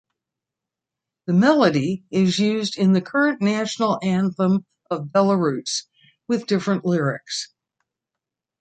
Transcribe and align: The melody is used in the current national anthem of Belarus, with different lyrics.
The 1.27 1.33
melody 1.33 2.05
is 2.09 2.39
used 2.39 2.75
in 2.75 2.93
the 2.93 3.03
current 3.03 3.39
national 3.39 3.99
anthem 4.01 4.65
of 4.89 5.09
Belarus, 5.13 5.83
with 6.27 6.47
different 6.47 6.83
lyrics. 6.85 7.53